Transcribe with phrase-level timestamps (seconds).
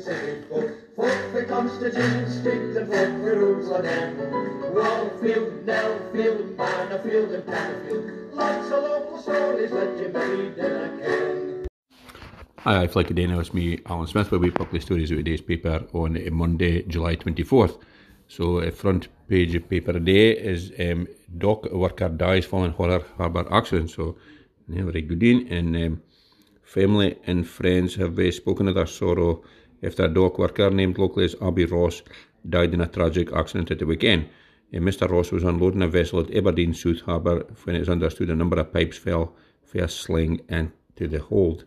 [0.00, 0.70] city folk.
[0.96, 3.12] Folk for Constitution Street and folk
[3.66, 4.16] for Lane.
[4.74, 8.32] Wallfield, Nellfield, and.
[8.32, 9.70] Lots of local stories
[10.56, 11.68] that.
[12.58, 12.86] Hi,
[13.26, 13.40] now.
[13.40, 17.80] It's me, Alan Smith, where we publish stories of today's paper on Monday, July 24th.
[18.28, 21.08] So, a front page of paper today is um,
[21.38, 23.90] dock worker dies following horror harbour accident.
[23.90, 24.16] So,
[24.68, 25.48] yeah, very good in.
[25.48, 26.02] And um,
[26.62, 29.42] family and friends have uh, spoken of their sorrow
[29.82, 32.02] after a dock worker named locally as Abby Ross
[32.48, 34.28] died in a tragic accident at the weekend.
[34.74, 35.08] Uh, Mr.
[35.10, 38.58] Ross was unloading a vessel at Aberdeen South Harbour when it was understood a number
[38.58, 39.34] of pipes fell
[39.72, 41.64] via sling into the hold.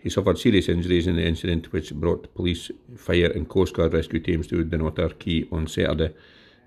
[0.00, 4.20] He suffered serious injuries in the incident, which brought police, fire, and Coast Guard rescue
[4.20, 6.14] teams to Dunnottar Quay on Saturday.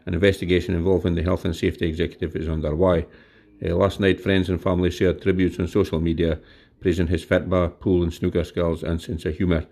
[0.06, 3.06] An investigation involving the Health and Safety Executive is underway.
[3.64, 6.40] Uh, last night, friends and family shared tributes on social media,
[6.82, 9.66] praising his fitba, pool, and snooker skills and sense of humour.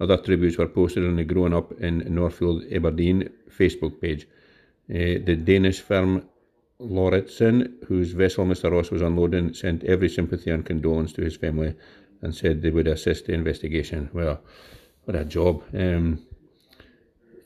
[0.00, 4.28] Other tributes were posted on the Growing Up in Northfield, Aberdeen Facebook page.
[4.90, 6.22] Uh, the Danish firm
[6.80, 8.70] Lauritzen, whose vessel Mr.
[8.70, 11.74] Ross was unloading, sent every sympathy and condolence to his family
[12.22, 14.08] and said they would assist the investigation.
[14.12, 14.40] Well,
[15.04, 15.62] what a job.
[15.74, 16.24] Um,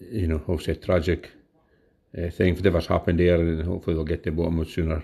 [0.01, 1.31] you know, obviously a tragic
[2.17, 2.53] uh, thing.
[2.53, 5.03] If whatever's happened there, and hopefully they'll get to the bottom of it sooner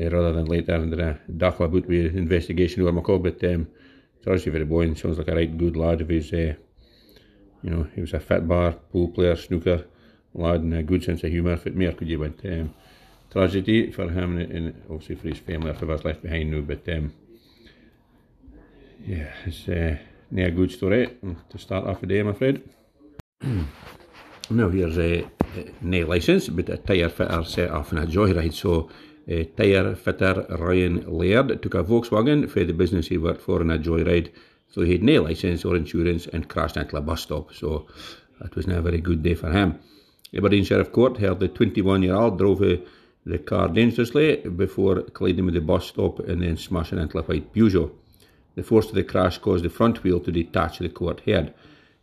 [0.00, 0.74] uh, rather than later.
[0.74, 3.66] And then a daft about the investigation over McCall, but um,
[4.16, 6.54] it's obviously very boy and sounds like a right good lad if he's, uh,
[7.62, 9.84] you know, he was a fit bar, pool player, snooker
[10.34, 11.52] lad, and a good sense of humour.
[11.52, 12.40] If mere could you went.
[12.44, 12.74] Um,
[13.30, 16.88] tragedy for him and, and obviously for his family if was left behind now, but
[16.88, 17.12] um,
[19.06, 19.96] yeah, it's uh,
[20.30, 21.16] not a good story
[21.50, 22.62] to start off the day, I'm afraid.
[24.50, 25.28] now, here's a, a
[25.80, 28.54] no licence, but a tyre fitter set off in a joyride.
[28.54, 28.90] So,
[29.30, 33.70] uh, tyre fitter Ryan Laird took a Volkswagen for the business he worked for in
[33.70, 34.32] a joyride.
[34.70, 37.54] So, he had no licence or insurance and crashed into a bus stop.
[37.54, 37.86] So,
[38.40, 39.78] that was not a very good day for him.
[40.36, 45.54] Aberdeen Sheriff Court held the 21 year old drove the car dangerously before colliding with
[45.54, 47.90] the bus stop and then smashing into a white Peugeot.
[48.54, 51.54] The force of the crash caused the front wheel to detach the court head.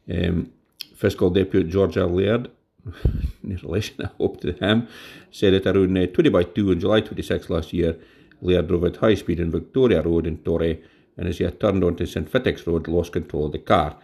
[0.10, 0.52] Um,
[0.96, 2.50] Fiscal Deputy Georgia Laird,
[3.44, 4.88] in relation, I hope, to him,
[5.32, 7.98] said that around uh, 20 by 2 on July 26 last year,
[8.42, 10.82] Laird drove at high speed on Victoria Road in Torry,
[11.18, 12.30] and as he had turned onto St.
[12.30, 13.98] Fittick's Road, lost control of the car.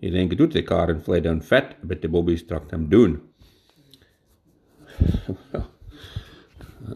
[0.00, 2.70] He then got out of the car and fled down Fit, but the bobby struck
[2.70, 3.22] him down.
[5.52, 5.66] that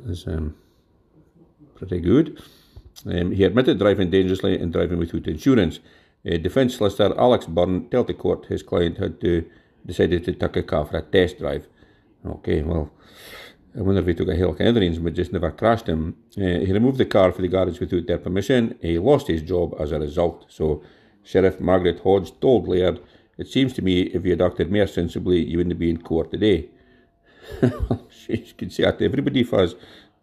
[0.07, 0.57] is um,
[1.77, 2.41] pretty good.
[3.05, 5.81] Um, he admitted driving dangerously and driving without insurance.
[6.27, 9.49] Uh, defence solicitor Alex Byrne told the court his client had to,
[9.85, 11.69] decided to take a car for a test drive.
[12.25, 12.91] Okay, well,
[13.79, 16.17] Wonder if he took a Hell Kennedys but just never crashed him.
[16.39, 18.79] Uh, he removed the car for the garage without their permission.
[18.81, 20.47] He lost his job as a result.
[20.49, 20.83] So,
[21.23, 23.01] Sheriff Margaret Hodge told Laird,
[23.37, 26.31] It seems to me if you had acted more sensibly, you wouldn't be in court
[26.31, 26.71] today.
[28.09, 29.75] she could say that to everybody was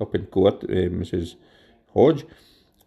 [0.02, 1.36] up in court, uh, Mrs.
[1.94, 2.26] Hodge.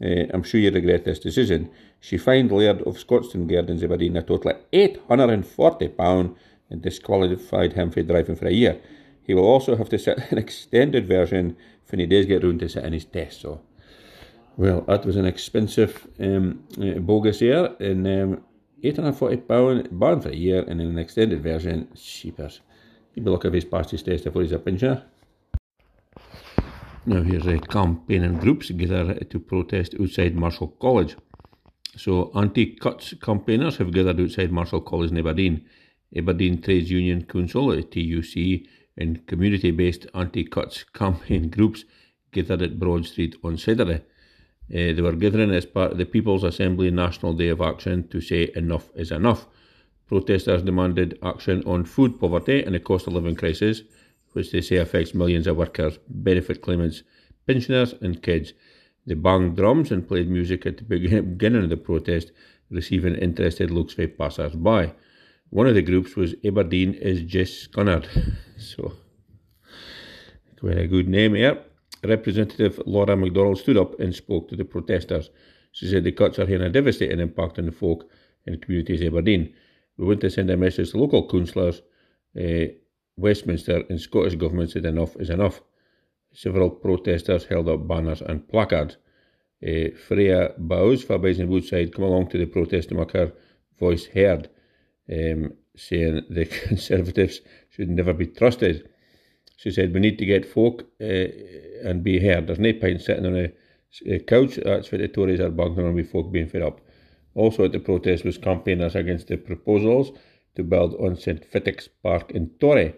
[0.03, 1.71] Uh, I'm sure you regret this decision.
[2.01, 6.35] She fined Laird of Scotstoun Gardens Aberdeen a total of £840
[6.71, 8.81] and disqualified him for driving for a year.
[9.27, 11.57] He will also have to sit an extended version
[11.91, 13.41] when he does get round to sit in his test.
[13.41, 13.61] So,
[14.57, 18.45] well, that was an expensive um, uh, bogus year, and um,
[18.83, 22.61] £840 banned for a year, and in an extended version, cheapers.
[23.15, 25.05] He'd be lucky if he's passed his test before he's a.
[27.09, 31.17] Now here's a campaigning groups gathered to protest outside Marischal College.
[31.97, 35.65] So anti-cuts campaigners have gathered outside Marischal College in Aberdeen.
[36.15, 41.85] Aberdeen Trades Union Council, TUC, and community-based anti-cuts campaign groups
[42.33, 44.03] gathered at Broad Street on Saturday.
[44.69, 48.21] Uh, they were gathering as part of the People's Assembly National Day of Action to
[48.21, 49.47] say enough is enough.
[50.07, 53.83] Protesters demanded action on food poverty and the cost of living crisis,
[54.33, 57.03] which they say affects millions of workers, benefit claimants,
[57.47, 58.53] pensioners, and kids.
[59.07, 62.33] They banged drums and played music at the beginning of the protest,
[62.71, 64.93] receiving interested looks from passers by.
[65.51, 68.07] One of the groups was Aberdeen is Jess Scunnard.
[68.59, 68.93] so,
[70.59, 71.63] quite a good name here.
[72.05, 75.31] Representative Laura McDonald stood up and spoke to the protesters.
[75.73, 78.09] She said the cuts are having a devastating impact on the folk
[78.47, 79.55] and communities of Aberdeen.
[79.97, 81.83] We want to send a message to local councillors,
[82.39, 82.73] uh,
[83.17, 85.63] Westminster and Scottish Government said enough is enough.
[86.33, 88.99] Several protesters held up banners and placards.
[89.67, 93.33] Uh, Freya Bowes Bison Woodside come along to the protest to make her
[93.79, 94.51] voice heard,
[95.13, 98.89] um, saying the Conservatives should never be trusted.
[99.57, 102.47] She said, We need to get folk uh, and be heard.
[102.47, 103.53] There's no point sitting on a,
[104.07, 104.59] a couch.
[104.63, 106.81] That's what the Tories are banking on with folk being fed up.
[107.35, 110.13] Also at the protest was campaigners against the proposals
[110.57, 111.45] to build on St.
[111.45, 112.95] Fittick's Park in Torry.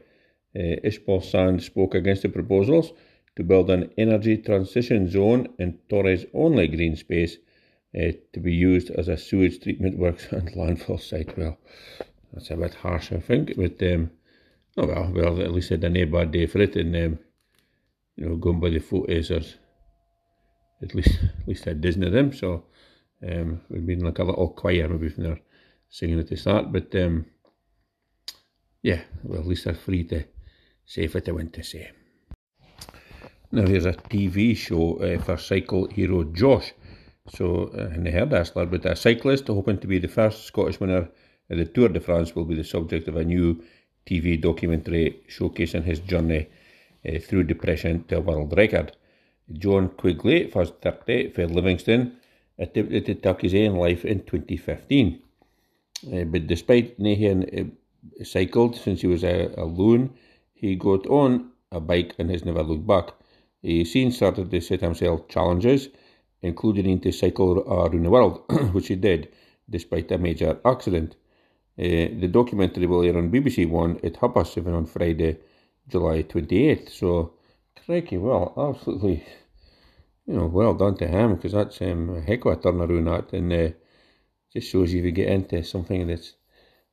[0.57, 2.93] Uh, Ishbal Sand spoke against the proposals
[3.37, 7.37] to build an energy transition zone in Torry's only green space
[7.97, 11.37] uh, to be used as a sewage treatment works and landfill site.
[11.37, 11.59] Well,
[12.33, 14.11] that's a bit harsh, I think, but um,
[14.77, 17.19] oh well, well, at least I have a bad day for it, and um,
[18.17, 19.57] you know, going by the photos, there's
[20.83, 22.65] at least at least a dozen of them, so
[23.27, 25.41] um, we've been like a little choir maybe from there
[25.89, 27.25] singing at the start, but um,
[28.83, 30.25] yeah, well, at least they're free to
[30.85, 31.91] say what they want to say.
[33.51, 36.75] Now, here's a TV show uh, for cycle hero Josh.
[37.31, 41.09] So, uh, in the hairdresser, but a cyclist hoping to be the first Scottish winner
[41.51, 43.63] at the Tour de France will be the subject of a new
[44.07, 46.49] TV documentary showcasing his journey
[47.07, 48.97] uh, through depression to a world record.
[49.53, 52.17] Josh Quigley, first 30, for Livingston,
[52.59, 55.23] attempted to take his own life in 2015.
[56.13, 60.11] Uh, but despite Nahan uh, cycled since he was uh, alone,
[60.55, 63.11] he got on a bike and has never looked back.
[63.63, 65.89] He soon started to set himself challenges,
[66.43, 69.29] including to cycle around the world, which he did
[69.69, 71.17] despite a major accident.
[71.79, 75.39] Uh, the documentary will air on BBC One at half past seven on Friday,
[75.89, 76.91] July 28th.
[76.91, 77.35] So,
[77.85, 79.25] crikey, well, absolutely,
[80.27, 83.37] you know, well done to him because that's um, a heck of a turnaround that
[83.37, 83.69] and uh,
[84.53, 86.35] just shows you if you get into something that's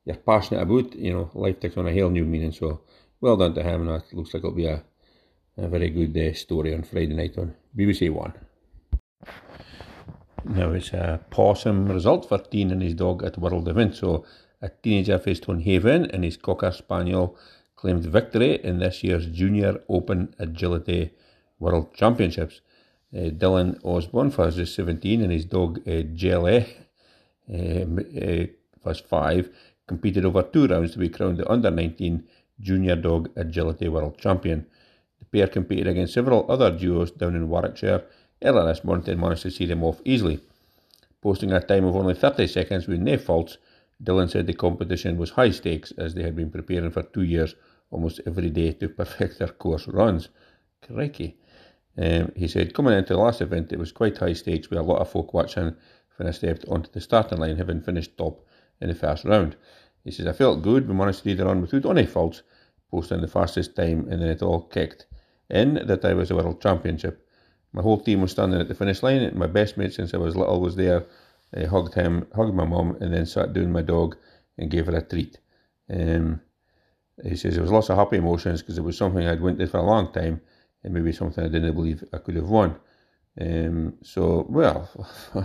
[0.04, 2.52] you're passionate about, you know, life takes on a whole new meaning.
[2.52, 2.82] So,
[3.20, 4.84] well done to him, and that looks like it'll be a
[5.58, 8.34] a very good uh, story on Friday night on BBC One.
[10.48, 13.96] Now it's a possum result for Dean and his dog at World Event.
[13.96, 14.24] So
[14.62, 17.36] a teenager faced Haven and his Cocker Spaniel
[17.74, 21.10] claimed victory in this year's Junior Open Agility
[21.58, 22.60] World Championships.
[23.12, 26.66] Uh, Dylan Osborne was just 17 and his dog uh, Jelly
[27.48, 29.50] was 5
[29.86, 32.24] competed over two rounds to be crowned the under 19
[32.60, 34.66] Junior Dog Agility World Champion.
[35.18, 38.04] The pair competed against several other duos down in Warwickshire
[38.42, 40.40] earlier this month and managed to see them off easily.
[41.22, 43.58] Posting a time of only 30 seconds with no faults,
[44.02, 47.54] Dylan said the competition was high stakes as they had been preparing for two years
[47.90, 50.28] almost every day to perfect their course runs.
[50.82, 51.38] Crikey.
[51.98, 54.82] Um, he said, coming into the last event, it was quite high stakes with a
[54.82, 55.74] lot of folk watching
[56.16, 58.46] when I stepped onto the starting line, having finished top
[58.80, 59.56] in the first round.
[60.04, 62.42] He says, I felt good, we managed to do the run without any faults,
[62.90, 65.06] posting the fastest time, and then it all kicked
[65.48, 67.25] in that I was a world championship.
[67.76, 70.34] My whole team was standing at the finish line, my best mate since I was
[70.34, 71.04] little was there.
[71.54, 74.16] I hugged him, hugged my mum, and then sat down my dog
[74.56, 75.38] and gave her a treat.
[75.90, 76.40] Um,
[77.22, 79.76] he says there was lots of happy emotions because it was something I'd wanted for
[79.76, 80.40] a long time,
[80.82, 82.76] and maybe something I didn't believe I could have won.
[83.38, 84.88] Um, so, well,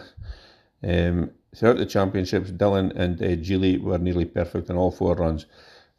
[0.88, 5.48] um, throughout the championships, Dylan and uh, Julie were nearly perfect in all four runs.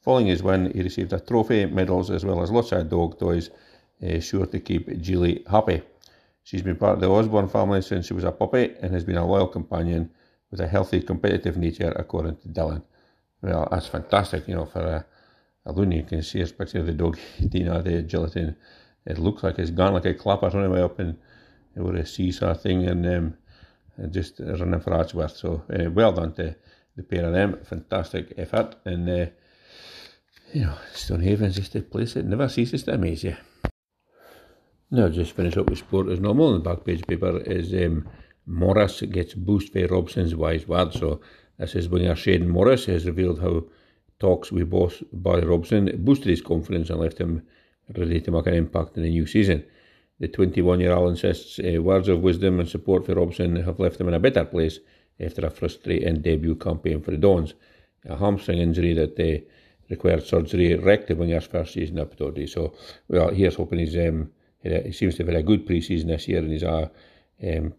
[0.01, 3.51] Following his win, he received a trophy, medals, as well as lots of dog toys,
[4.03, 5.83] uh, sure to keep Julie happy.
[6.45, 9.17] She's been part of the Osborne family since she was a puppy and has been
[9.17, 10.11] a loyal companion
[10.51, 12.83] with a healthy, competitive nature, according to Dylan.
[13.43, 15.07] Well, that's fantastic, you know, for a,
[15.67, 15.93] a loon.
[15.93, 17.19] You can see a picture of the dog
[17.69, 18.57] out the gelatin.
[19.07, 21.17] It looks like it's gone like a clapper running way up and
[21.77, 23.35] over a seesaw thing and um,
[24.11, 25.37] just running for Archworth.
[25.37, 26.55] So, uh, well done to
[26.97, 27.59] the pair of them.
[27.65, 28.77] Fantastic effort.
[28.85, 29.27] And uh,
[30.53, 33.37] you know, Stonehaven's just a place that never ceases to amaze you.
[34.95, 36.53] Now, just finish up with sport as normal.
[36.53, 38.07] The back page paper is um,
[38.45, 40.93] Morris gets boost by Robson's wise word.
[40.93, 41.23] So,
[41.57, 43.65] this is winger Shayden Morris has revealed how
[44.21, 47.41] talks with boss Barry Robson boosted his confidence and left him
[47.97, 49.65] ready to make an impact in the new season.
[50.21, 53.99] The 21 year old insists uh, words of wisdom and support for Robson have left
[53.99, 54.79] him in a better place
[55.19, 57.55] after a frustrating debut campaign for the Dons.
[58.05, 59.43] A hamstring injury that uh,
[59.89, 62.75] required surgery wrecked the winger's first season up to So,
[63.09, 64.31] well, here's hoping he's um,
[64.63, 66.91] he seems to have had a good pre-season this year, and he's a
[67.43, 67.75] um,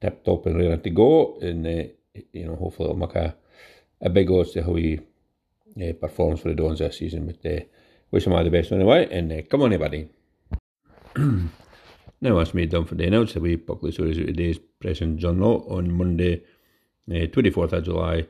[0.00, 1.38] tip top and ready to go.
[1.40, 1.84] And uh,
[2.32, 3.34] you know, hopefully, it'll make a,
[4.00, 5.00] a big odds to how he
[5.76, 7.26] uh, performs for the Dons this season.
[7.26, 7.64] But uh,
[8.10, 10.08] wish him all the best anyway, and uh, come on, everybody.
[11.16, 13.42] now, that's me done for the announcement.
[13.42, 16.42] We publish stories of today's Press Journal on Monday,
[17.10, 18.22] uh, 24th of July,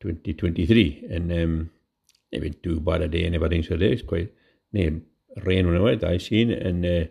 [0.00, 1.06] 2023.
[1.10, 1.70] And um,
[2.32, 3.92] it been too bad a day and everything today.
[3.92, 4.32] It's quite
[5.44, 7.06] rain on it I seen and uh,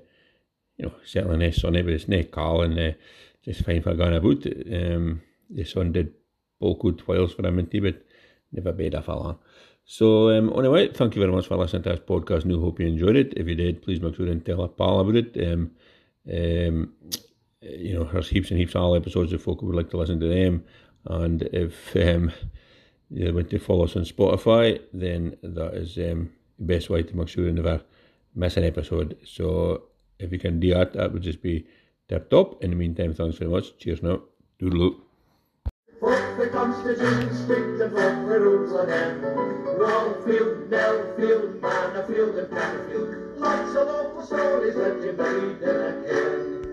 [0.77, 2.91] you know certainly no sunny but it's no cold and uh,
[3.43, 4.45] just fine for going about.
[4.45, 6.13] Um, the sun did
[6.59, 8.03] both good whiles for him and but
[8.51, 9.39] never bad for long.
[9.85, 12.45] So um, anyway, thank you very much for listening to this podcast.
[12.45, 13.33] New hope you enjoyed it.
[13.37, 15.37] If you did, please make sure and tell a pal about it.
[15.47, 15.71] Um,
[16.27, 16.93] um,
[17.61, 20.19] you know, there's heaps and heaps of all episodes if folk would like to listen
[20.19, 20.63] to them.
[21.05, 22.31] And if um,
[23.11, 27.15] you want to follow us on Spotify, then that is um, the best way to
[27.15, 27.81] make sure you never
[28.33, 29.17] miss an episode.
[29.23, 29.83] So
[30.19, 31.65] if you can do that, that would just be
[32.07, 32.63] tip top.
[32.63, 33.77] In the meantime, thanks very much.
[33.77, 34.21] Cheers now.
[35.99, 38.71] Fuck the Constitution, the rules
[40.69, 43.39] Nellfield, Manorfield and.
[43.39, 44.75] Lots of stories.